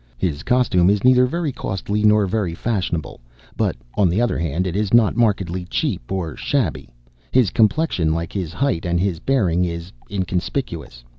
His 0.17 0.41
costume 0.41 0.89
is 0.89 1.03
neither 1.03 1.27
very 1.27 1.51
costly 1.51 2.01
nor 2.03 2.25
very 2.25 2.55
fashionable, 2.55 3.19
but, 3.55 3.75
on 3.93 4.09
the 4.09 4.19
other 4.19 4.39
hand, 4.39 4.65
it 4.65 4.75
is 4.75 4.95
not 4.95 5.15
markedly 5.15 5.63
cheap 5.65 6.11
or 6.11 6.35
shabby; 6.35 6.89
his 7.31 7.51
complexion, 7.51 8.11
like 8.11 8.33
his 8.33 8.51
height 8.51 8.83
and 8.83 8.99
his 8.99 9.19
bearing, 9.19 9.63
is 9.63 9.91
inconspicuous. 10.09 11.03